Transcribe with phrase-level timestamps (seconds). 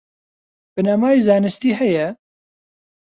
[0.75, 2.07] بنەمای زانستی هەیە؟